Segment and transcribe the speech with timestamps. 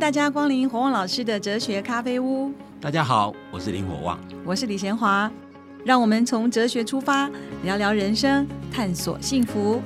[0.00, 2.50] 大家光临火旺老师的哲学咖啡屋。
[2.80, 5.30] 大家好，我是林火旺，我是李贤华。
[5.84, 7.30] 让我们从哲学出发，
[7.64, 9.78] 聊聊人生，探索幸福。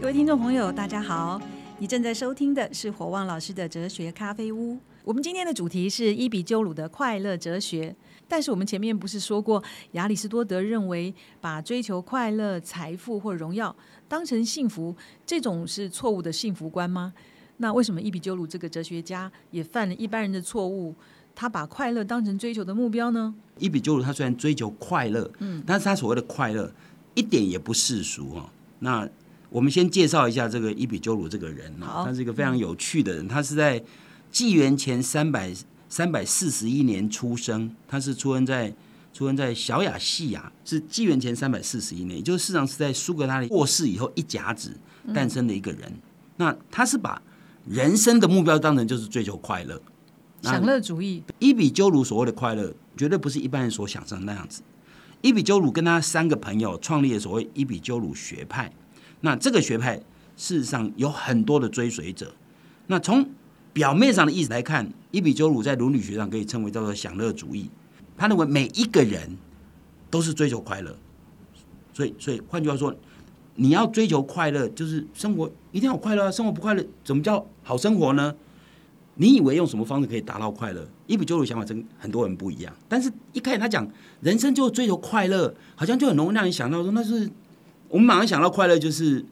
[0.00, 1.40] 各位听众朋友，大家好，
[1.78, 4.76] 你正在收听的是火旺老师的哲学咖啡屋。
[5.04, 7.94] 我们今天的主题是伊比鸠鲁的快乐哲学。
[8.26, 13.74] 但是我们前面不是说过，亚里士多德认为把追求快乐、财富或荣耀
[14.08, 17.14] 当成幸福，这种是错误的幸福观吗？
[17.58, 20.94] 那为什么伊比鸠鲁这个哲学家也犯了一般人的错误？
[21.34, 23.32] 他把快乐当成追求的目标呢？
[23.58, 26.72] 伊比鸠鲁他虽然追求快乐，嗯，但是他所谓的快乐
[27.14, 28.50] 一点也不世俗哦。
[28.80, 29.08] 那
[29.50, 33.82] 我们先介绍一下这个伊比鸠鲁这个人啊，他是一个非常有趣的人，他是在
[34.32, 35.54] 纪元前三百。
[35.90, 38.70] 三百四十一年出生，他是出生在
[39.14, 44.76] 出生在小亚细亚，是纪元前三百四十一年，也就是事实上是在苏格拉底过世以后一甲子
[45.14, 45.90] 诞生的一个人。
[46.36, 47.22] 那他是把
[47.68, 49.78] 人生的目标当然就是追求快乐，
[50.40, 51.22] 享乐主义。
[51.38, 54.62] 伊比鸠鲁所谓的快乐，绝对不是一般人所想象的那样子。
[55.20, 58.72] 伊比鸠鲁跟他三个朋友创立了所谓伊比鸠鲁学派，
[59.20, 59.96] 那这个学派
[60.34, 62.34] 事实上有很多的追随者。
[62.86, 63.28] 那从
[63.74, 67.70] 表面上的意思来看，伊比鸠鲁在伦理学上可以称为叫做享乐主义。
[68.16, 69.36] 他认为每一个人
[70.08, 70.96] 都是追求快乐，
[71.92, 72.96] 所以，所以换句话说，
[73.58, 76.30] 你要追求快乐，就是生活一定要快乐啊！
[76.30, 78.34] 生活不快乐，怎么叫好生活呢？
[79.14, 80.88] 你以为用什么方式可以达到快乐？
[81.06, 82.72] 伊比鸠鲁想法跟很多人不一样。
[82.88, 83.88] 但是一开始他讲
[84.20, 87.30] 人生就追求快乐，好像就很容易让你想到说，那是
[87.88, 89.24] 我们马上想到快乐就是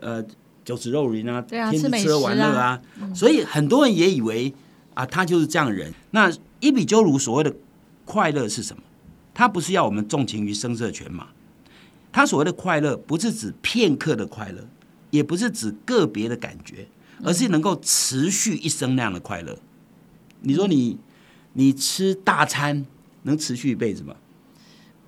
[0.00, 0.24] 呃。
[0.64, 2.78] 酒池肉林啊，天天吃喝玩乐啊，
[3.14, 4.52] 所以很多人也以为
[4.92, 5.90] 啊，他就是这样人。
[6.10, 7.50] 那伊比鸠鲁所谓的
[8.04, 8.82] 快乐是什么？
[9.32, 11.28] 他不是要我们纵情于声色犬马，
[12.12, 14.66] 他所谓的快乐不是指片刻的快乐，
[15.10, 16.88] 也不是指个别的感觉，
[17.22, 19.58] 而是能够持续一生那样的快乐。
[20.40, 20.98] 你说你
[21.52, 22.86] 你吃大餐
[23.22, 24.14] 能持续一辈子吗？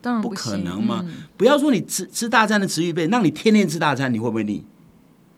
[0.02, 1.04] 当然不可能嘛！
[1.36, 4.64] 不要说你吃吃大餐的持续一辈子，让你天天吃大餐，你会不会腻？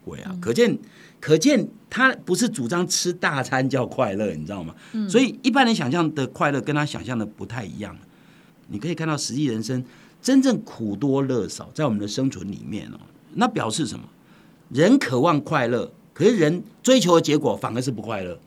[0.04, 0.78] 会啊，可见
[1.20, 4.74] 可见他不是主张吃大餐叫快乐，你知道吗？
[5.08, 7.96] 所以一般人想象的快乐跟他想象的不太一样。
[8.68, 9.84] 你可以看到实际人生
[10.22, 13.00] 真正苦多乐少，在我们的生存里面哦，
[13.34, 14.04] 那表示什么？
[14.70, 18.38] 人渴望快乐，可是人追求的结果反而是不快乐。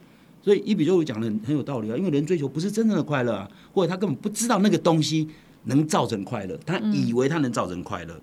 [0.42, 5.28] 所以伊比就讲的很有道理啊，因为人追求不是真正的快乐啊，或者他根本不知道那个东西
[5.64, 8.20] 能造成快乐，他以为他能造成快乐，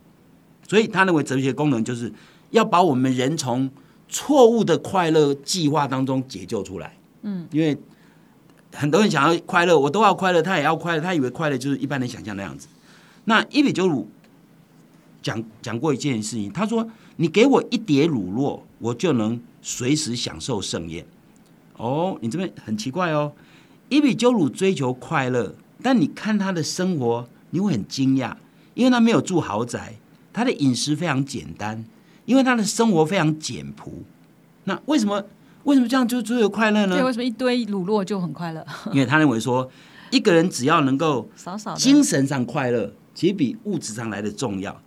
[0.67, 2.11] 所以他认为哲学功能就是。
[2.53, 3.67] 要把我们人从
[4.07, 6.95] 错误的快乐计划当中解救出来。
[7.23, 7.75] 嗯，因为
[8.71, 12.67] 很多人想要快乐，我都要快乐，他也要快乐，他以为快乐就是一般人想象那样子。
[13.25, 14.09] 那伊比鸠鲁
[15.22, 21.06] 讲讲过一件事情，他说：“你给我一碟乳酪，我就能随时享受盛宴。”
[21.78, 23.31] 哦，你这边很奇怪哦。
[23.89, 28.35] 伊比鸠鲁追求快乐，但你看他的生活，你会很惊讶，
[28.73, 29.95] 因为他没有住豪宅，
[30.31, 31.85] 他的饮食非常简单。
[32.25, 34.01] 因为他的生活非常简朴，
[34.63, 35.22] 那为什么
[35.66, 36.95] 为什么这样就追求快乐呢？
[36.95, 38.66] 对，为什么一堆乳酪就很快乐？
[38.94, 39.69] 因为他认为说，
[40.09, 41.29] 一个人只要能够
[41.75, 44.81] 精神上快乐，其实比物质上来的重要。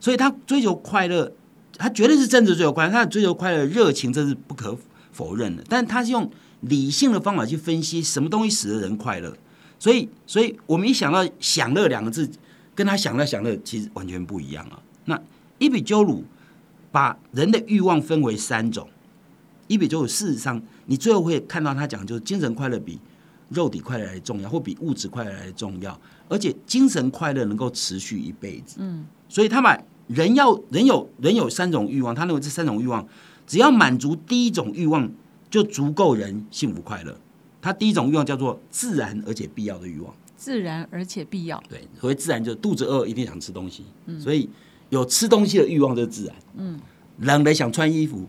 [0.00, 1.32] 所以他追求快乐，
[1.76, 2.92] 他绝对是真的追求快乐。
[2.92, 4.76] 他追求快乐热情，这是不可
[5.12, 5.64] 否认的。
[5.68, 9.36] 但他是用理性的方法去分析什么东西使得人快乐。
[9.78, 12.30] 所以，所以我们一想到享乐两个字，
[12.74, 14.80] 跟他想到享乐其实完全不一样啊。
[15.04, 15.20] 那
[15.58, 16.24] 伊比鸠鲁。
[16.92, 18.88] 把人的欲望分为三种，
[19.66, 22.98] 一比就事实上，你最后会看到他讲，就是精神快乐比
[23.48, 25.98] 肉体快乐来重要，或比物质快乐来重要，
[26.28, 28.76] 而且精神快乐能够持续一辈子。
[28.78, 33.06] 嗯，所以他把人要人有人有三种欲望，他认为这三种欲望
[33.46, 35.10] 只要满足第一种欲望，
[35.50, 37.18] 就足够人幸福快乐。
[37.60, 41.62] 他第一种欲望叫做自然而且必要的欲望，自然而且必要。
[41.68, 43.84] 对，所谓自然就是肚子饿一定想吃东西，
[44.18, 44.48] 所以。
[44.88, 46.36] 有吃东西的欲望，这是自然。
[46.58, 46.78] 嗯，
[47.18, 48.24] 冷的想穿衣服，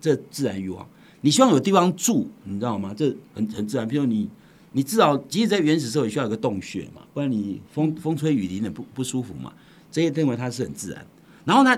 [0.00, 0.88] 这自然欲望。
[1.22, 2.94] 你希望有地方住，你知道吗？
[2.96, 3.88] 这很很自然。
[3.88, 4.30] 比如你，
[4.76, 9.50] 你至少即使在原始社会需要有个洞穴嘛，不然你风风吹雨淋的不不舒服嘛。
[9.90, 11.06] 这些认为它是很自然。
[11.46, 11.74] 然后呢，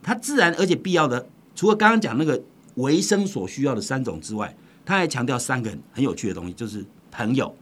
[0.00, 1.26] 它自然而且必要的，
[1.56, 2.40] 除了刚刚讲那个
[2.76, 7.52] 维生所需要的三种之外，他还强调三个很有趣的东西，就是朋友。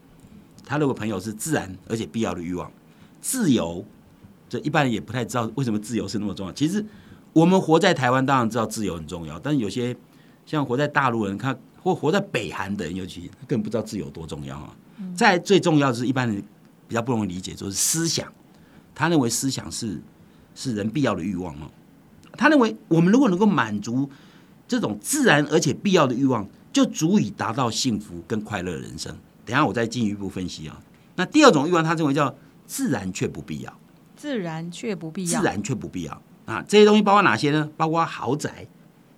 [0.67, 2.71] 他认为朋友是自然而且必要的欲望，
[3.23, 3.83] 自由。
[4.51, 6.53] 这一般人也不太知道为什么自由是那么重要。
[6.53, 6.85] 其实
[7.33, 9.97] 我们活在台湾，当然知道自由很重要，但是有些
[10.45, 14.75] 像活在大陆人，他或活在北韩的人，尤其更不知道自由多重要啊。
[15.15, 16.43] 再最重要的是一般人
[16.89, 18.27] 比较不容易理解，就是思想。
[18.95, 20.01] 他认为思想是
[20.55, 21.71] 是人必要的欲望哦。
[22.39, 24.09] 他认为我们如果能够满足
[24.67, 29.15] 这种自然而且必要的欲望，就足以达到幸福跟快乐的人生。
[29.45, 30.81] 等一下我再进一步分析啊。
[31.17, 32.35] 那第二种欲望，他认为叫
[32.67, 33.79] 自然却不必要，
[34.17, 36.65] 自然却不必要，自然却不必要啊。
[36.67, 37.69] 这些东西包括哪些呢？
[37.77, 38.67] 包括豪宅，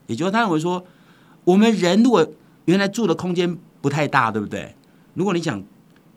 [0.08, 0.84] 也就是他认为说，
[1.44, 2.28] 我们人如果
[2.66, 4.72] 原来住的空间不太大，对不对？
[5.14, 5.60] 如果你想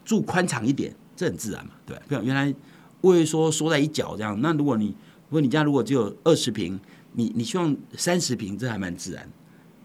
[0.05, 2.03] 住宽敞一点，这很自然嘛，对吧？
[2.07, 2.53] 不原来
[3.01, 4.87] 会说缩在一角这样，那如果你
[5.29, 6.79] 如果你家如果只有二十平，
[7.13, 9.27] 你你希望三十平，这还蛮自然。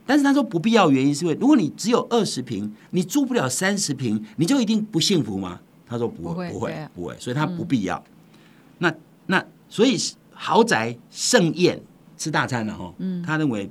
[0.07, 5.61] 但是他说不必要，原因是因为如果你只有二十平，你住不了三十平，你就一定不幸福吗？
[5.87, 8.03] 他说不会，不会，不会，所以他不必要。
[8.79, 8.93] 那
[9.27, 9.97] 那所以
[10.33, 11.81] 豪宅盛宴
[12.17, 13.71] 吃大餐了哈，嗯，他认为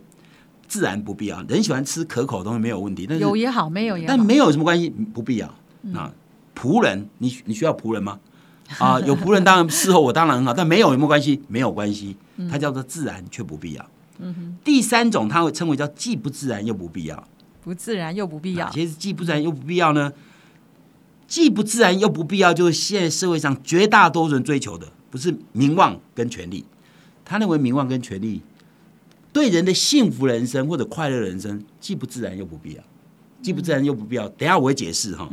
[0.74, 1.40] 自然不必要。
[1.44, 5.54] 人喜欢吃可口的东西没有问题，但是有也好，没有也好但没有什么关系，不必要。
[5.82, 6.12] 那
[6.60, 8.20] 仆人，你你需要仆人吗？
[8.80, 11.40] 啊，有仆人当然伺候我当然很好，但没有有没有关系？
[11.48, 12.18] 没有关系，
[12.50, 13.86] 它叫做自然却不必要。
[14.64, 17.28] 第三种他会称为叫既不自然又不必要，
[17.62, 18.68] 不自然又不必要。
[18.72, 20.12] 其实既不自然又不必要呢，
[21.28, 26.66] 既不自然又不必要，就是现在社会上绝大多数人追求的，不是名望跟权力。
[27.24, 28.42] 他认为名望跟权力
[29.34, 32.84] 对人的幸福人生或者快乐人生，既不自然又不必要。
[33.42, 35.30] 既不自然又不必要，等下我会解释哈。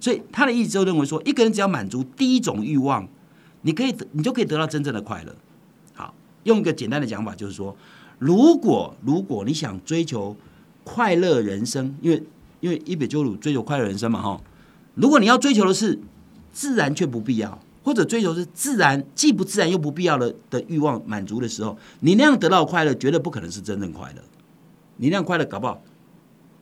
[0.00, 3.08] 所以他的意思就认为说，一个人只要满足第一种欲望，
[3.60, 5.32] 你可以你就可以得到真正的快乐。
[5.94, 6.12] 好，
[6.42, 7.76] 用一个简单的讲法就是说，
[8.18, 10.34] 如果如果你想追求
[10.82, 12.20] 快乐人生，因为
[12.58, 14.40] 因为伊比鸠鲁追求快乐人生嘛哈。
[14.94, 15.96] 如果你要追求的是
[16.52, 24.22] 自然却不必要，或者追求是自然既不自然又不必要的的欲望满足的时候，你那样得到快乐绝对不可能是真正快乐。
[24.96, 25.82] 你那样快乐搞不好。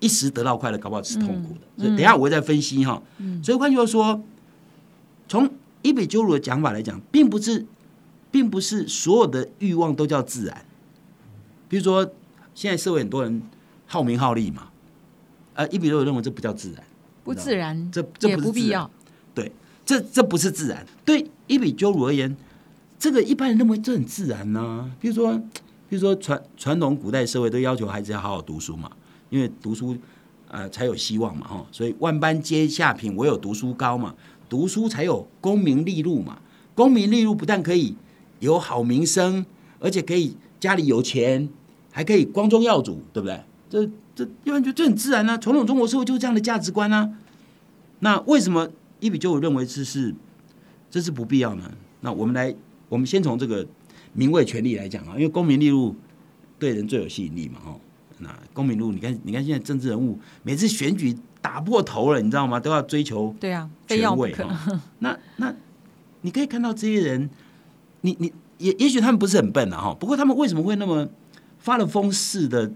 [0.03, 1.61] 一时得到快乐，搞不好是痛苦的。
[1.77, 3.03] 所以等下我会再分析哈。
[3.45, 4.19] 所以换句话说，
[5.29, 5.47] 从
[5.83, 7.67] 伊比鸠鲁的讲法来讲，并不是，
[8.31, 10.65] 并不是所有的欲望都叫自然。
[11.69, 12.11] 比如说，
[12.55, 13.43] 现在社会很多人
[13.87, 14.69] 好名好利嘛，
[15.53, 16.83] 呃，伊比鸠鲁认为这不叫自然，
[17.23, 18.91] 不自然，这这不必要。
[19.91, 20.87] 这这不是自然。
[21.05, 22.37] 对伊比鸠鲁而言，
[22.97, 24.89] 这个一般人认为这很自然呢。
[25.01, 25.37] 比如说，
[25.89, 28.89] 比如说传传统古代社会都要求孩子要好好读书嘛。
[29.31, 29.97] 因为读书，
[30.47, 34.15] 呃，才有希望嘛，哈，所以万般皆下品，唯有读书高嘛。
[34.49, 36.39] 读书才有功名利禄嘛。
[36.77, 37.97] 功名利禄不但可以
[38.39, 39.45] 有好名声，
[39.81, 41.49] 而且可以家里有钱，
[41.91, 43.41] 还可以光宗耀祖，对不对？
[43.69, 45.37] 这这，因为就这很自然啊。
[45.37, 47.11] 传统中国社会就是这样的价值观啊。
[48.03, 48.69] 那为什么
[49.01, 50.15] 伊比九，我认为这是
[50.91, 51.71] 这是不必要呢？
[52.01, 52.55] 那我们来，
[52.89, 53.67] 我们先从这个
[54.13, 55.95] 名位权利来讲啊，因为功名利禄
[56.59, 57.77] 对人最有吸引力嘛，哈。
[58.19, 62.61] 那公民路，你看，你看现在政治人物每次选举打破头了，你知道吗？
[62.61, 64.81] 都要追求对啊权位哈。
[64.99, 65.55] 那那
[66.21, 67.31] 你可以看到这些人，
[68.03, 71.09] 你你也也许他们不是很笨啊哈，不过他们为什么会那么
[71.59, 72.71] 发了疯似的？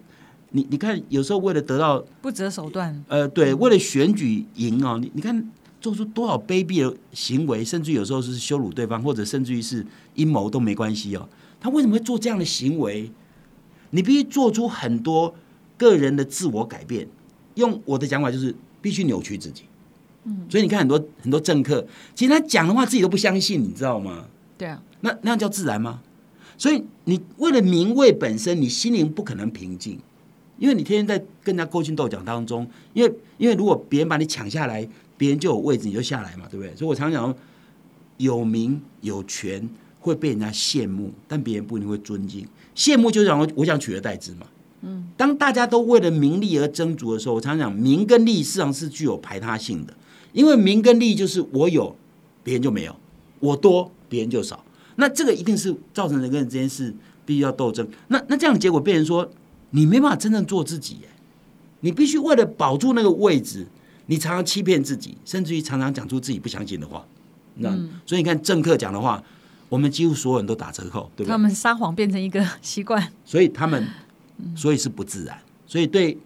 [0.50, 5.50] 你你看，有时候为了得到不择手段，呃，对，为了选举赢啊，你你看
[5.84, 9.84] 做出多少卑鄙的行为，甚至有时候是羞辱对方，或者甚至于是
[10.14, 11.28] 阴谋都没关系哦。
[11.60, 13.10] 他为什么会做这样的行为？
[13.90, 15.34] 你必须做出很多
[15.76, 17.06] 个人的自我改变，
[17.56, 19.64] 用我的讲法就是必须扭曲自己。
[20.24, 24.24] 嗯，所以你看很多很多政客，其实他讲的话自己都不相信，你知道吗？
[24.56, 26.00] 对啊，那那样叫自然吗？
[26.56, 29.98] 所以你为了名位本身，你心灵不可能平静，
[30.58, 32.66] 因为你天天在跟人家勾心斗角当中。
[32.94, 36.74] 因为因为如果别人把你抢下来，别人就有位置，你就下来嘛，对不对？
[36.76, 37.34] 所以我常讲，
[38.16, 39.68] 有名有权
[40.00, 42.46] 会被人家羡慕，但别人不一定会尊敬。
[42.74, 44.46] 羡慕就是让我我想取而代之嘛。
[44.82, 49.94] 嗯，当大家都为了名利而争逐的时候，我常常讲名跟利实际上是具有排他性的，
[50.32, 51.96] 因为名跟利就是我有，
[52.42, 52.92] 别人就没有；
[53.40, 54.62] 我多，别人就少。
[54.96, 56.94] 那这个一定是造成人跟人之间是
[57.24, 57.88] 必须要斗争。
[58.08, 59.28] 那那这样的结果，变成说
[59.70, 60.98] 你没办法真正做自己，
[61.80, 63.66] 你必须为了保住那个位置，
[64.06, 67.04] 你常常欺骗自己，甚至于常常讲出自己不相信的话。
[67.56, 67.70] 那
[68.04, 69.22] 所以你看政客讲的话。
[69.70, 71.28] 我们几乎所有人都打折扣，对不对？
[71.30, 73.84] 他们撒谎变成一个习惯，所以他们，
[74.54, 75.36] 所以是不自然。
[75.66, 76.16] 所以对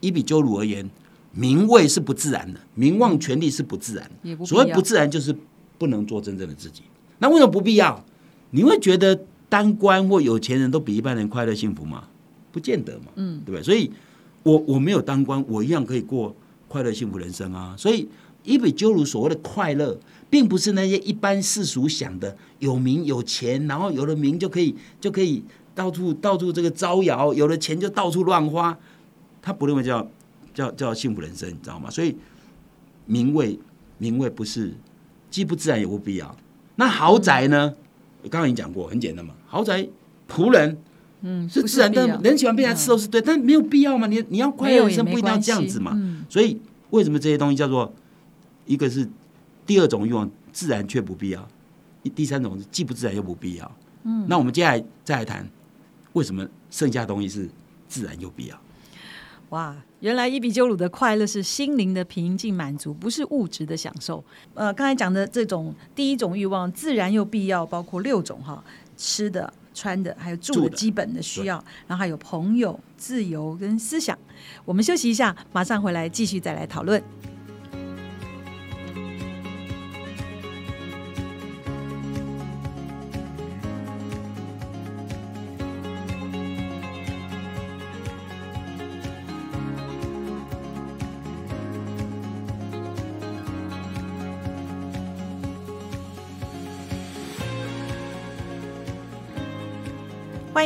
[0.00, 0.90] 伊比鸠鲁而言，
[1.30, 4.44] 名位是不自然的，名望、权力是不自然的。
[4.44, 5.36] 所谓不自然，就是
[5.78, 6.82] 不能做真正的自己。
[7.18, 8.02] 那为什么不必要？
[8.50, 12.08] 你会觉得当官或有钱人都比一般人快乐幸福吗？
[12.50, 13.62] 不见得嘛，嗯，对不对？
[13.62, 13.92] 所以
[14.42, 16.34] 我我没有当官，我一样可以过
[16.68, 17.74] 快乐幸福人生啊。
[17.78, 18.08] 所以
[18.44, 19.98] 伊比鸠鲁所谓的快乐。
[20.28, 25.40] 并不是那些一般世俗想的有名有钱，然后有了名就可以就可以
[25.72, 28.76] 到处到处这个招摇，有了钱就到处乱花。
[29.40, 30.04] 他不认为叫
[30.52, 31.88] 叫叫幸福人生，你知道吗？
[31.88, 32.16] 所以
[33.06, 33.56] 名位
[33.98, 34.74] 名位不是
[35.30, 36.36] 既不自然也不必要。
[36.74, 37.72] 那豪宅呢？
[38.22, 39.32] 刚刚已经讲过，很简单嘛。
[39.46, 39.88] 豪宅
[40.28, 40.76] 仆人
[41.22, 44.06] 嗯，是自然的，人喜欢被人家吃都是对，但没有必要嘛。
[44.06, 45.96] 你你要快乐人生不一定要这样子嘛。
[46.28, 47.92] 所以为什么这些东西叫做
[48.66, 49.08] 一个是
[49.64, 51.40] 第二种欲望，自然却不必要；
[52.14, 53.76] 第三种是既不自然又不必要。
[54.04, 55.48] 嗯，那我们接下来再来谈
[56.12, 57.48] 为什么剩下的东西是
[57.88, 58.60] 自然又必要。
[59.50, 64.22] 哇，原来伊比鸠鲁的快乐是心灵的平静满足，不是物质的享受。
[64.54, 68.62] 呃，刚才讲的这种第一种欲望，自然又必要，包括六种哈，
[68.96, 74.18] 吃的、穿的，还有住的基本的需要，然后还有朋友、自由跟思想。
[74.64, 77.00] 我们休息一下，马上回来继续再来讨论。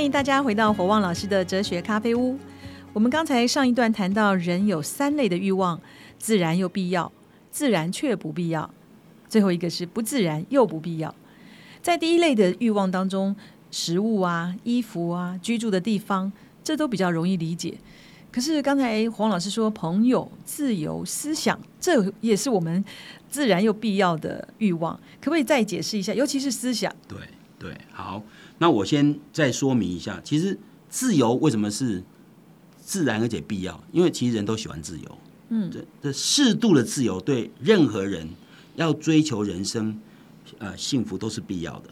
[0.01, 2.39] 欢迎大家回到火旺老师的哲学咖啡屋。
[2.95, 5.79] 我们刚才上一段谈到，人有三类的欲望：
[6.19, 7.13] 自然又必要，
[7.51, 8.67] 自然却不必要；
[9.29, 11.15] 最后一个是不自然又不必要。
[11.83, 13.37] 在第一类的欲望当中，
[13.71, 16.33] 食物啊、衣服啊、居住的地方，
[16.65, 17.75] 这都比较容易理解。
[18.33, 22.83] 可是刚才黄老师说，朋友、自由、思想，这也是我们
[23.29, 24.99] 自然又必要的欲望。
[25.21, 26.15] 可不可以再解释一下？
[26.15, 26.91] 尤其是思想。
[27.07, 27.19] 对
[27.59, 28.23] 对，好。
[28.61, 30.59] 那我先再说明一下，其实
[30.91, 32.05] 自由为什么是
[32.79, 33.83] 自然而且必要？
[33.91, 38.29] 因为其实人都喜欢自由，嗯，这这适度的自由对任何人
[38.77, 39.99] 要追求人生
[40.59, 41.89] 呃幸福都是必要的。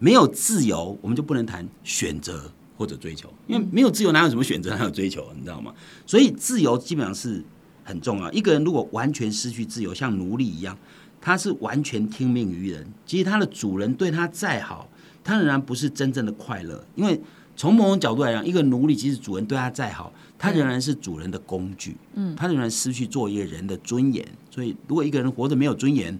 [0.00, 5.72] 没有自由，我们就不能谈选择或者追求，因为没有自由哪有什么选择，哪有追求，你知道吗？
[6.04, 7.44] 所以自由基本上是
[7.84, 8.32] 很重要。
[8.32, 10.76] 一个人如果完全失去自由，像奴隶一样，
[11.20, 14.88] 他是完全听命于人，其实他的主人对他再好。
[15.28, 17.20] 他仍然不是真正的快乐，因为
[17.54, 21.94] 从某种角度来讲，一个奴隶即使主人对他再好，他仍然是主人的工具。
[22.14, 24.26] 嗯，他仍然失去做一个人的尊严。
[24.50, 26.18] 所以，如果一个人活着没有尊严，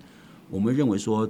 [0.50, 1.26] 我们认为说，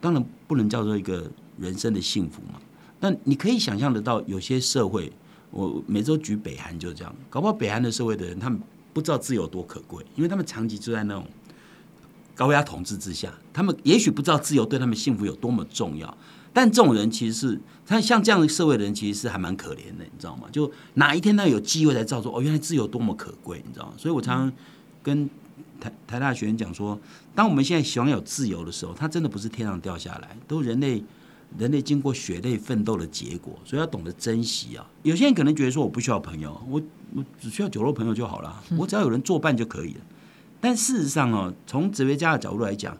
[0.00, 2.58] 当然不能叫做一个人生的幸福嘛。
[2.98, 5.12] 但你可以想象得到，有些社会，
[5.50, 8.58] 我每周举北韩就是这样，搞不好北韩的社会的人，他们
[8.94, 11.26] 不知道自由多可贵，因为他们长期住在那种
[12.34, 16.16] 高压统治之下，他们也许不知道自由对他们幸福有多么重要。
[16.52, 20.48] 但这种人其实是，他像这样的社会的人，其实是还蛮可怜的，你知道吗？
[20.52, 23.94] 就哪一天他有机会才知道说，哦，原来自由多么可贵，你知道吗？
[23.96, 24.52] 所以我常常
[25.02, 25.28] 跟
[25.80, 26.98] 台台大学生讲说，
[27.34, 31.02] 当我们现在喜欢有自由的时候，它真的不是天上掉下来，都人类
[31.58, 34.86] 人类经过血泪奋斗的结果，所以要懂得珍惜啊。
[35.02, 36.82] 有些人可能觉得说，我不需要朋友，我
[37.14, 40.00] 我只需要酒肉朋友就好了，我只要有人作伴就可以了。
[40.60, 42.96] 但事实上哦，从哲学家的角度来讲，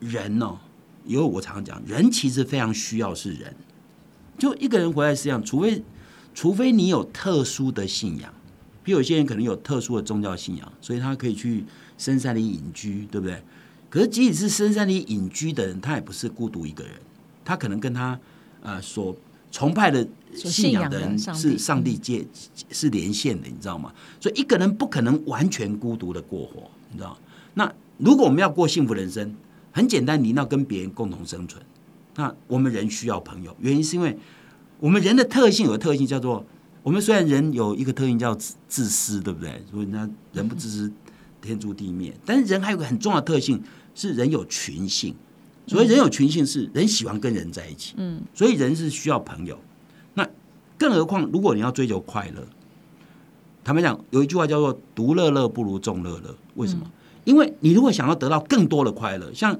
[0.00, 0.58] 人哦。
[1.04, 3.54] 因为我常常讲，人其实非常需要是人。
[4.38, 5.82] 就一个人回来是这样，除非
[6.34, 8.32] 除非你有特殊的信仰，
[8.82, 11.64] 比如有些人可能有特殊的宗教信仰，所以他可以去
[11.98, 13.42] 深山里隐居，对不对？
[13.90, 16.94] 可是即使是深山里隐居的人，他也不是孤独一个人，
[17.44, 18.18] 他可能跟他
[18.62, 19.14] 呃所
[19.50, 22.26] 崇拜的信仰的人是上帝接
[22.70, 23.92] 是连线的，你知道吗？
[24.18, 27.16] 所以一个人不可能完全孤独的过活，你知道？
[27.54, 29.34] 那如果我们要过幸福人生？
[29.72, 31.60] 很简单，你要跟别人共同生存。
[32.14, 34.16] 那我们人需要朋友，原因是因为
[34.78, 36.44] 我们人的特性有个特性叫做，
[36.82, 39.62] 我们虽然人有一个特性叫自自私，对不对？
[39.70, 40.92] 所以那人不自私，
[41.40, 42.14] 天诛地灭。
[42.26, 43.62] 但是人还有个很重要的特性
[43.94, 45.14] 是人有群性，
[45.66, 47.94] 所以人有群性是人喜欢跟人在一起。
[47.96, 49.58] 嗯，所以人是需要朋友。
[50.12, 50.28] 那
[50.76, 52.46] 更何况如果你要追求快乐，
[53.64, 56.90] 坦白讲，有一句话叫做“独乐乐不如众乐乐”，为什么？
[57.24, 59.58] 因为你如果想要得到更多的快乐，像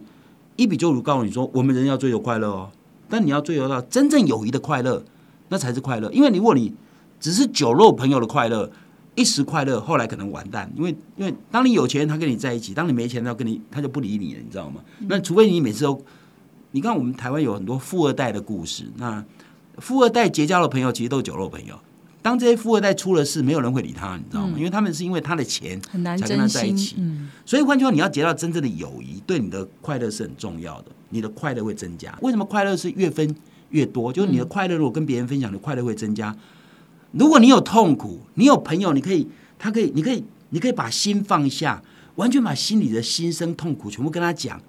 [0.56, 2.70] 一比就如告诉你说，我们人要追求快乐哦，
[3.08, 5.02] 但你要追求到真正友谊的快乐，
[5.48, 6.10] 那才是快乐。
[6.12, 6.74] 因为如果你
[7.20, 8.70] 只是酒肉朋友的快乐，
[9.14, 10.70] 一时快乐，后来可能完蛋。
[10.76, 14.80] 因为因为当你有钱，他跟你在一起；当你没钱，他跟你他就不理你了，你知道吗？
[15.08, 16.02] 那除非你每次都，
[16.72, 19.24] 你看我们台湾有很多富二代的故事，那
[19.78, 21.78] 富二代结交的朋友其实都是酒肉朋友。
[22.22, 24.54] 当这些富二代出了事，没有人会理他，你知道吗？
[24.56, 26.96] 因为他们是因为他的钱才跟他在一起。
[27.44, 30.92] 所以换句话，你要结到真正的友谊，对你的快乐是很重要的。
[31.10, 32.16] 你的快乐会增加。
[32.22, 33.34] 为什么快乐是越分
[33.70, 34.12] 越多？
[34.12, 36.34] 就是你的快乐如果跟别人分享，你快乐会增加。
[37.10, 39.26] 如果你有痛苦，你有朋友，你可以，
[39.58, 41.82] 他可以，你可以，你可以把心放下，
[42.14, 44.60] 完全把心里的心声痛苦全部跟他讲。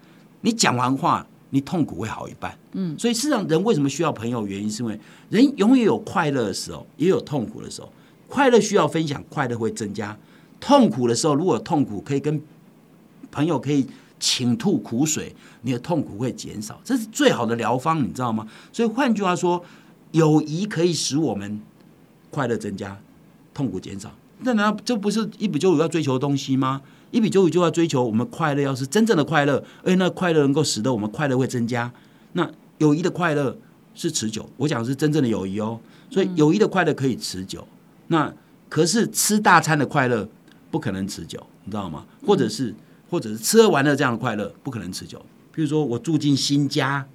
[0.42, 1.28] 你讲完话。
[1.54, 4.48] 你痛苦会好一半，嗯，所以事实上，人为什么需要朋友？
[4.48, 7.94] 原因是因为人永远有快乐的时候，也有痛苦的时候。
[8.28, 10.18] 快乐需要分享，快乐会增加；
[10.60, 12.42] 痛苦的时候，如果痛苦可以跟
[13.32, 13.86] 朋友可以
[14.20, 18.48] 倾吐苦水，你的痛苦会减少，这是最好的疗方，你知道吗？
[18.72, 19.64] 所以换句话说，
[20.14, 21.62] 友谊可以使我们
[22.32, 23.00] 快乐增加，
[23.54, 24.12] 痛苦减少。
[24.40, 26.82] 那难道这不是一比九五要追求的东西吗？
[27.12, 31.92] 一比九五就要追求我们快乐，要是真正的快乐，而且那快乐能够使得我们快乐会增加。
[32.34, 32.50] 那
[32.80, 33.56] 友谊的快乐
[33.94, 35.80] 是持久，我讲的是真正的友谊哦。
[36.10, 37.68] 所以友谊的快乐可以持久。
[38.08, 38.34] 那
[38.68, 40.28] 可是吃大餐的快乐
[40.72, 42.06] 不可能持久，你知道吗？
[42.26, 42.74] 或者是
[43.10, 45.24] 或者是吃喝玩乐这样的快乐不可能持久。
[45.52, 47.06] 比如说我住进新家，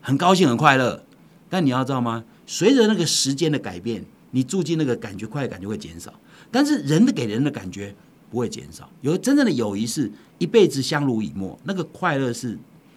[0.00, 1.04] 很高兴很快乐，
[1.50, 2.24] 但你要知道吗？
[2.46, 6.12] 随着那个时间的改变，你住进那个感觉快感就会减少。
[6.52, 7.92] 但是人的给人的感觉
[8.30, 12.56] 不会减少，有真正的友谊是一辈子相濡以沫，那个快乐是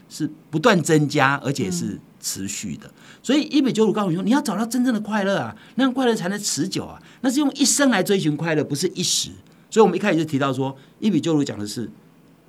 [0.09, 2.91] 是不断增加，而且是持续的。
[3.23, 7.01] 所以一比九五告诉你说，你要找到真正的快乐啊，那样快乐才能持久啊。
[7.21, 9.31] 那是用一生来追寻快乐，不是一时。
[9.71, 11.89] 所以我们一开始就提到说，一比九五讲的是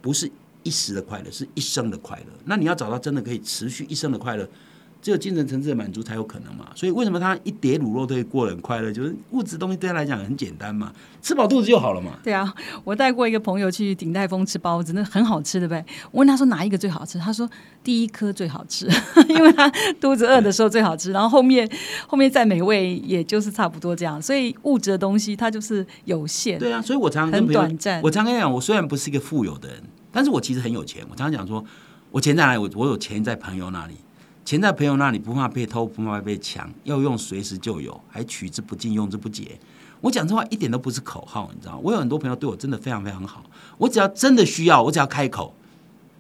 [0.02, 0.30] 不是
[0.62, 2.26] 一时的快乐，是一生的快乐。
[2.44, 4.48] 那你要找到真的可以持续一生的快乐。
[5.02, 8.90] 只有精神层次的满足才有可能嘛，所以为什么他一碟卤肉都会过得很快乐？
[8.90, 12.18] 就是物质东西对他来讲很简单嘛，吃饱肚子就好了嘛。
[12.24, 15.84] 对啊，我带过一个朋友去鼎泰丰吃包子，那很好吃的呗。
[16.10, 17.48] 我问他说哪一个最好吃，他说
[17.84, 18.88] 第一颗最好吃，
[19.28, 21.70] 因为他肚子饿的时候最好吃，然后后面
[22.08, 24.20] 后面再美味也就是差不多这样。
[24.20, 26.58] 所以物质的东西它就是有限。
[26.58, 28.02] 对啊，所以我常常很短暂。
[28.02, 31.04] 我常跟你讲，我虽然不是一个富有的人，但是我其实很有钱。
[31.08, 31.64] 我常常讲说，
[32.10, 32.58] 我钱在哪里？
[32.58, 33.94] 我我有钱在朋友那里。
[34.46, 39.58] 钱在朋友那里，不怕被偷，不怕被抢，要用随时就有，还取之不尽，用之不竭。
[40.00, 43.44] 我讲这话一点都不是口号，你知道我有很多朋友对我真的非常非常好，
[43.76, 45.52] 我只要真的需要，我只要开口，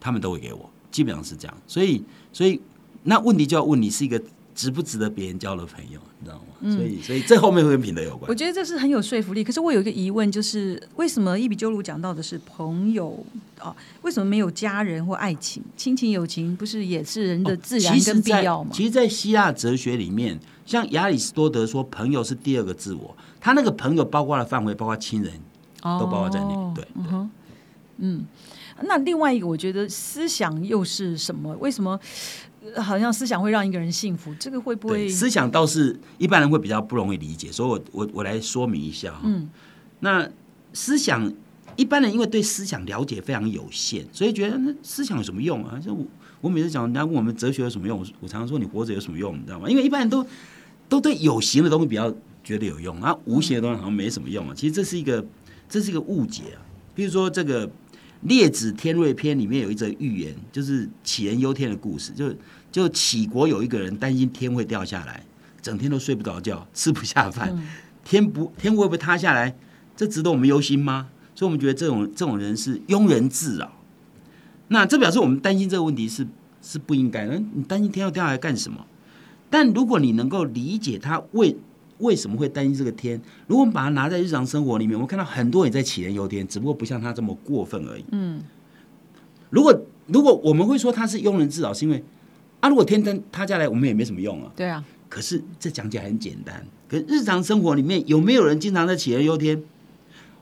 [0.00, 1.56] 他们都会给我，基本上是这样。
[1.68, 2.60] 所以，所以
[3.04, 4.20] 那问题就要问你是一个。
[4.56, 6.74] 值不值得别人交了朋友，你知道吗？
[6.74, 8.26] 所以，所以这后面会跟品德有关。
[8.28, 9.44] 我觉得这是很有说服力。
[9.44, 13.22] 可是我有一个疑问，就是为什么伊比鸠鲁讲到的是朋友
[13.60, 13.76] 啊？
[14.00, 16.56] 为什么没有家人或爱情、亲情、友情？
[16.56, 18.70] 不是也是人的自然跟必要吗？
[18.72, 23.14] 其实，在希腊哲学里面，像亚里士多德说，朋友是第二个自我。
[23.38, 25.34] 他那个朋友包括的范围，包括亲人，
[25.82, 26.54] 都包括在内。
[26.74, 27.30] 对，嗯
[27.98, 28.24] 嗯。
[28.82, 31.54] 那另外一个，我觉得思想又是什么？
[31.60, 32.00] 为什么？
[32.76, 35.08] 好像思想会让一个人幸福，这个会不会？
[35.08, 39.20] 思想倒是一般人会比较不容易理解，所以我我我来说明一下哈。
[39.24, 39.48] 嗯，
[40.00, 40.28] 那
[40.72, 41.32] 思想
[41.76, 45.78] 一般人因为对思想了解非常有限，所以觉得那思想有什么用啊？
[45.78, 46.04] 就我
[46.40, 49.68] 我每次讲人家问我们哲学有什么用，我常常说你活着有什么用，你知道吗？
[49.68, 50.26] 因为一般人都
[50.88, 52.12] 都对有形的东西比较
[52.44, 54.54] 觉得有用，啊，无形的东西好像没什么用啊。
[54.54, 55.24] 其实这是一个
[55.68, 56.58] 这是一个误解啊。
[56.94, 57.66] 比如说这个。
[58.22, 62.12] 《列子天瑞篇》里面有一则寓言，就是杞人忧天的故事。
[62.12, 62.34] 就
[62.72, 65.24] 就杞国有一个人担心天会掉下来，
[65.62, 67.56] 整天都睡不着觉，吃不下饭。
[68.04, 69.56] 天不天会不会塌下来？
[69.96, 71.08] 这值得我们忧心吗？
[71.34, 73.72] 所以我们觉得这种这种人是庸人自扰。
[74.68, 76.26] 那这表示我们担心这个问题是
[76.60, 77.40] 是不应该的。
[77.54, 78.86] 你担心天要掉下来干什么？
[79.48, 81.56] 但如果你能够理解他为
[81.98, 83.20] 为什么会担心这个天？
[83.46, 88.04] 如果我们把它拿在日常生活里面，我们看到很多人在杞人忧天，只不过不像他这么过分而已。
[88.12, 88.42] 嗯，
[89.50, 92.04] 如果如果我们会说他是庸人自扰，是因为
[92.60, 94.52] 啊，如果天灯塌下来，我们也没什么用啊。
[94.54, 94.84] 对啊。
[95.08, 96.66] 可是这讲起来很简单。
[96.88, 99.62] 可日常生活里面有没有人经常在杞人忧天？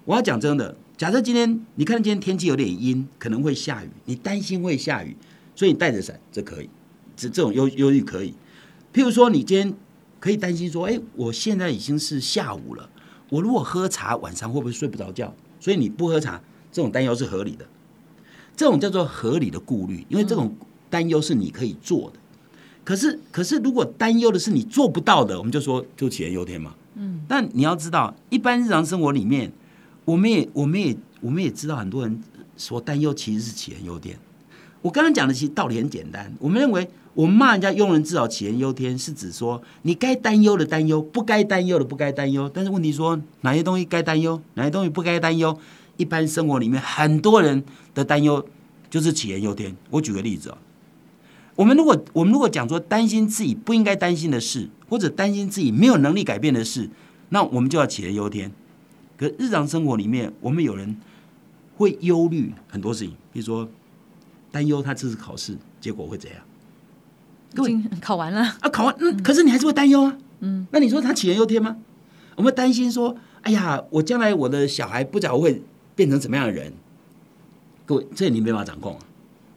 [0.04, 5.16] 我要讲真的，假设今天你看今天天气有点阴，可能会下雨，你担心会下雨，
[5.54, 6.68] 所以你带着伞，这可以，
[7.14, 8.34] 这这种忧忧虑可以。
[8.92, 9.74] 譬如说，你今天。
[10.24, 12.88] 可以担心说，哎，我现在已经是下午了，
[13.28, 15.30] 我如果喝茶，晚上会不会睡不着觉？
[15.60, 16.40] 所以你不喝茶，
[16.72, 17.66] 这种担忧是合理的，
[18.56, 20.56] 这种叫做合理的顾虑，因为这种
[20.88, 22.18] 担忧是你可以做的。
[22.84, 26.74] 可是，可是如果担忧的是你做不到的，我们就说就杞人忧天嘛。
[26.94, 27.20] 嗯。
[27.28, 29.52] 但你要知道，一般日常生活里面，
[30.06, 32.18] 我们也，我们也，我们也知道，很多人
[32.56, 34.18] 说担忧其实是杞人忧天。
[34.84, 36.86] 我刚刚讲的其实道理很简单，我们认为。
[37.14, 42.50] 我们骂人家庸人自扰、杞人忧天，是指说你该担忧的担忧，不该担忧的不该担忧。
[42.52, 45.56] 但是问题说哪些东西该担忧，哪些东西不该担忧？
[45.96, 47.62] 一般生活里面很多人
[47.94, 48.44] 的担忧
[48.90, 49.76] 就是杞人忧天。
[49.90, 50.58] 我举个例子哦，
[51.54, 56.90] 我们如果我们如果讲说担心自己不应该担心的事，或者担心自己没有能力改变的事，
[57.28, 58.50] 那我们就要杞人忧天。
[59.16, 60.96] 可日常生活里面，我们有人
[61.76, 63.68] 会忧虑很多事情，比如说
[64.54, 66.40] 担忧他这次考试结果会怎样。
[67.52, 71.76] 各位考完了啊，考完嗯，可是你还是会担忧啊，嗯，那你说他杞人忧天吗？
[72.36, 75.60] 我们担心说，哎呀，我将来我的小孩不知道会
[75.96, 76.72] 变成什么样的人。
[77.84, 79.00] 各位，这你没办法掌控啊。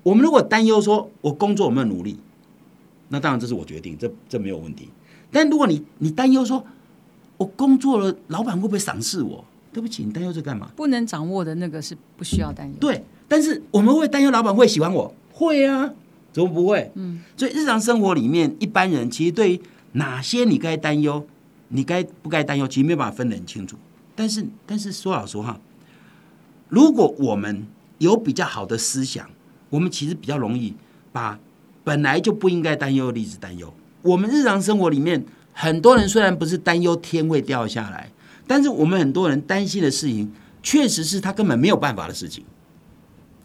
[0.01, 2.17] 我们如果担忧说我工作有没有努力，
[3.10, 4.89] 那当然这是我决定，这这没有问题。
[5.31, 6.65] 但如果你你担忧说
[7.38, 9.45] 我工作了，老板会不会赏识我？
[9.71, 10.71] 对不起，你担忧这干嘛？
[10.75, 12.75] 不能掌握的那个是不需要担忧。
[12.79, 15.92] 对，但是我们会担忧老板会喜欢我，会啊。
[16.34, 16.92] 怎么不会？
[16.94, 19.62] 嗯，所以日常生活里面，一般人其实对于
[19.94, 21.26] 哪些你该担忧，
[21.70, 23.76] 你该不该担忧，其实没有办法分得很清楚。
[24.16, 25.60] 但是，但是说老实话，
[26.70, 27.66] 如果我们
[27.98, 29.28] 有比较好的思想，
[29.72, 30.76] 我们其实比较容易
[31.12, 31.40] 把
[31.84, 33.74] 本来就不应该担忧的例子担忧。
[34.04, 38.12] 我们日常生活里面，很多人虽然不是担忧天会掉下来，
[38.46, 42.46] 但是我们很多人担心的事情，确实是他根本没有办法的事情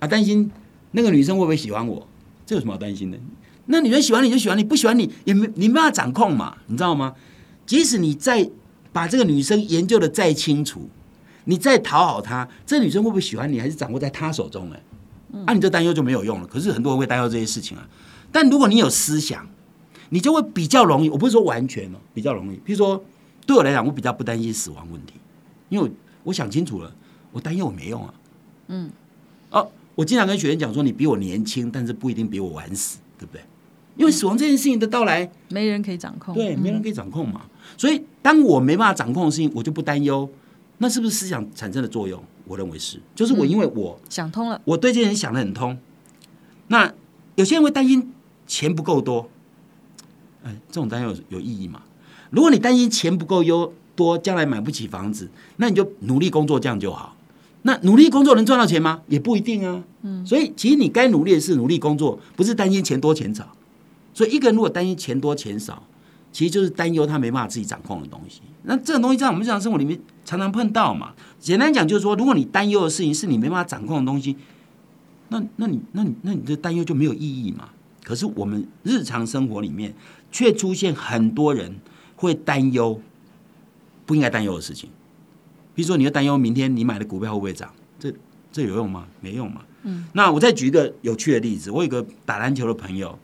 [0.03, 0.09] 啊！
[0.09, 0.51] 担心
[0.91, 2.05] 那个女生会不会喜欢我，
[2.45, 3.17] 这有什么好担心的？
[3.67, 7.15] 那女生喜欢你就喜欢你，不喜欢你也没你没办法掌控嘛，你知道吗？
[7.65, 8.51] 即使你再
[8.93, 10.91] 把这个女生研究的再清楚，
[11.45, 14.77] 你再讨好她，这女生会不会喜欢你，还是掌握在她手中呢？
[15.47, 16.47] 啊，你这担忧就没有用了。
[16.49, 17.89] 可是很多人会担忧这些事情啊。
[18.33, 19.49] 但如果你有思想，
[20.09, 21.09] 你就会比较容易。
[21.09, 22.57] 我不是说完全哦，比较容易。
[22.65, 23.03] 比如说，
[23.47, 25.15] 对我来讲，我比较不担心死亡问题，
[25.69, 25.89] 因为
[26.25, 26.93] 我想清楚了，
[27.31, 28.15] 我担忧我没用啊。
[28.67, 28.91] 嗯。
[29.51, 33.43] 哦，我经常跟学员讲说，你比我年轻，但是不一定比我晚死，对不对？
[33.97, 36.35] 因为死亡这件事情的到来，没人可以掌控。
[36.35, 37.43] 对，没人可以掌控嘛。
[37.77, 40.29] 所以，当我没办法掌控的事情，我就不担忧。
[40.79, 42.23] 那是不是思想产生的作用？
[42.45, 45.79] 我认为是，就是我因为我想通了，我对这些人想的很通。
[46.69, 46.93] 那
[47.37, 48.13] 有些人会担心
[48.47, 49.29] 钱不够多，
[50.43, 51.83] 哎，这种担忧有有意义吗？
[52.31, 57.15] 如果你担心钱不够优多，将来买不起房子，那你就努力工作，这样就好。
[57.63, 59.03] 那努力工作能赚到钱吗？
[59.09, 59.83] 也不一定啊。
[60.03, 63.49] 嗯，所以其实你该努力的是努力工作，不是担心钱多钱少。
[64.13, 65.83] 所以一个人如果担心钱多钱少，
[66.33, 68.41] 其实就是担忧他没办法自己掌控的东西。
[68.65, 71.13] 那这种东西在我们日常生活里面常常碰到嘛。
[71.39, 74.37] 简单讲就是说，如果你担忧的事情是你没办法掌控的东西，
[75.29, 77.69] 那那你那你那你的担忧就没有意义嘛。
[78.03, 79.95] 可是我们日常生活里面
[80.33, 81.77] 却出现很多人
[82.17, 83.01] 会担忧
[84.05, 84.91] 不应该担忧的事情，
[85.75, 88.13] 比如说你要担忧明天你买的股票会不会涨，这
[88.51, 89.07] 这有用吗？
[89.21, 89.63] 没用嘛。
[89.83, 90.07] 嗯。
[90.13, 93.19] 那我再举一个有趣的例子，我有个打篮球的朋友。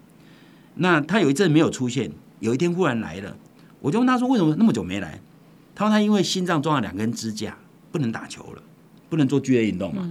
[0.77, 3.37] 那他有一阵没有出现，有一天忽然来了，
[3.81, 5.21] 我就问他说：“为什么那么久没来？”
[5.75, 7.59] 他说：“他因为心脏装了两根支架，
[7.91, 8.63] 不能打球了，
[9.09, 10.09] 不能做剧烈运动嘛。”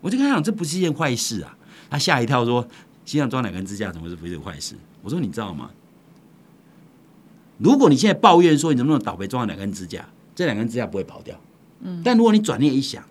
[0.00, 1.58] 我就跟他讲：“这不是一件坏事啊！”
[1.90, 2.66] 他吓一跳说
[3.04, 5.70] ：“心脏装两根支架怎么是不是坏事？”我说：“你知道吗？
[7.58, 11.38] 如果你现在抱怨说你能不能倒霉装了两根支架，这两根支架不会跑掉。
[12.04, 13.02] 但如果你转念一想，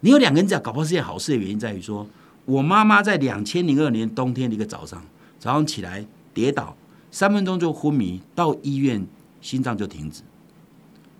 [0.00, 2.06] 你有两根支架，搞不好是件好事的原因在于说，
[2.44, 5.02] 我妈妈在两千零二年冬天的一个早上，
[5.38, 6.76] 早上起来。”跌倒
[7.12, 9.06] 三分钟就昏迷，到医院
[9.40, 10.22] 心脏就停止，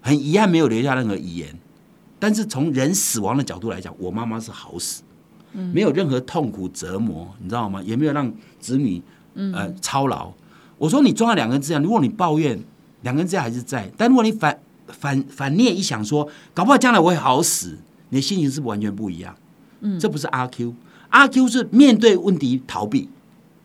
[0.02, 1.56] 很遗憾没有留下任何遗言。
[2.18, 5.04] 但是从人死亡的角度来讲，我妈妈是好死，
[5.52, 7.80] 没有任何痛苦折磨，你知道吗？
[7.84, 8.28] 也没有让
[8.58, 9.00] 子女
[9.34, 10.32] 呃操劳。
[10.78, 12.58] 我说你装了两根支架，如果你抱怨
[13.02, 17.78] 两根支架还是在，但如果你反反反念一想说，搞不好将来我会好死，
[18.10, 19.34] 你的心情是不完全不一样。
[19.80, 20.74] 嗯，这不是阿 Q，
[21.10, 23.08] 阿 Q 是面对问题逃避，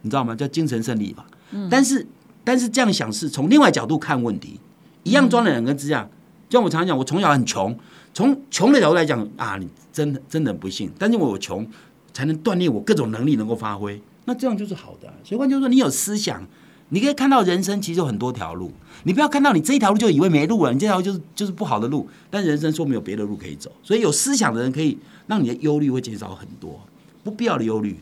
[0.01, 0.35] 你知道吗？
[0.35, 1.25] 叫精神胜利法。
[1.69, 2.05] 但是，
[2.43, 4.59] 但是这样想是从另外角度看问题，
[5.03, 6.07] 一样装了两个支架。
[6.47, 7.77] 就像我常常讲，我从小很穷，
[8.13, 10.91] 从穷的角度来讲啊，你真的真的很不幸。
[10.97, 11.65] 但是我穷，
[12.13, 15.11] 才能锻炼我各种能力能够发挥，那这样就是好的。
[15.23, 16.45] 所以换句话说，你有思想，
[16.89, 18.71] 你可以看到人生其实有很多条路。
[19.03, 22.07] 你不要看到你这一条路就以为没路了，你这条就是就是不好的路。
[22.29, 24.97] 但人生说没有别的路可以走，所以有思想的人可以
[25.27, 26.79] 让你的忧虑会减少很多，
[27.23, 27.97] 不必要的忧虑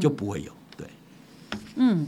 [0.00, 0.52] 就不会有。
[0.76, 0.86] 对，
[1.76, 2.06] 嗯。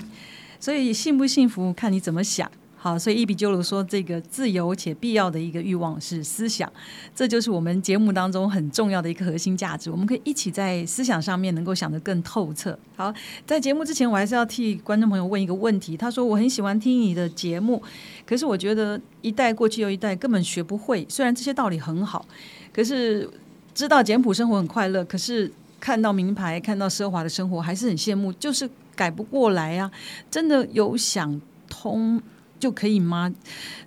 [0.60, 2.50] 所以幸不幸福看你怎么想。
[2.84, 6.70] 好，所以伊比鸠鲁说，这个自由且必要的一个欲望是思想，
[7.14, 9.90] 这就是我们节目当中很重要的一个核心价值。
[9.90, 12.78] 我们可以一起在思想上面能够想得更透彻。
[12.94, 13.10] 好，
[13.46, 15.96] 在节目之前，我还是要替观众朋友问一个问题。
[15.96, 17.82] 他说：“我很喜欢听你的节目，
[18.26, 21.06] 可是我觉得一代过去又一代根本学不会。
[21.08, 22.26] 虽然这些道理很好，
[22.70, 23.26] 可是
[23.74, 28.30] 知道简朴生活很快乐，可是看到名牌、看到奢华的生活还是很羡慕。
[28.34, 29.90] 就是。”改不过来呀！
[30.30, 32.22] 真的有想通
[32.64, 33.30] 就可以吗？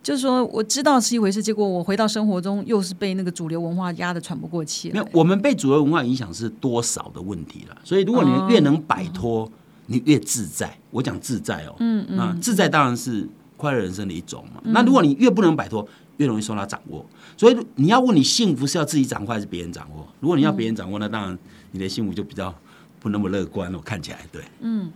[0.03, 4.91] 就是说，我知道是一回事，结果我回到生活中又是被那个主流文化压得喘不过气。
[4.93, 7.75] 那我们被主流文化影响是多少的问题了？
[7.83, 9.51] 所以，如果你越能摆脱，
[9.87, 10.77] 你越自在。
[10.91, 14.61] 我讲自在哦，嗯嗯，那自在当然是快乐人生的一种嘛。
[14.65, 15.83] 那如果你越不能摆脱，
[16.17, 17.03] 越容易受到掌握。
[17.35, 20.07] 所以，你要问你幸福是要自己掌握还是别人掌握？
[20.19, 21.35] 如果你要别人掌握，那当然
[21.71, 22.53] 你的幸福就比较。
[22.99, 24.41] 不那么乐观，我看起来对。
[24.59, 24.91] 嗯，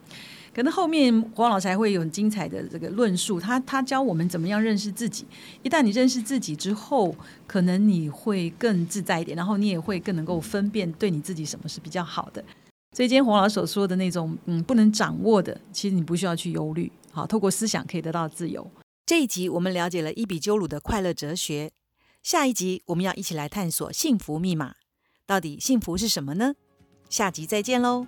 [0.54, 5.26] 可能后面黄老师还会有很精彩的这个论述，他他教我们怎么样认识自己。
[5.64, 7.16] 一旦你认识自己之后，
[7.48, 12.44] 可能你会更自在一点，然后你也会更能够分辨对你自己什么是比较好的。
[12.94, 16.92] 所以今天黄老师所说的那种嗯不能掌握的，其实你不需要去忧虑。
[17.12, 18.70] 好，透过思想可以得到自由。
[19.06, 21.72] 这一集我们了解了伊比鸠鲁的快乐哲学，
[22.22, 24.76] 下一集我们要一起来探索幸福密码。
[25.26, 26.56] 到底幸福是什么呢？
[27.10, 28.08] 下集再见喽！